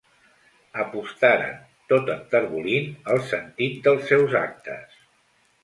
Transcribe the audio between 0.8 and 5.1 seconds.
Apostaren, tot enterbolint el sentit dels seus actes.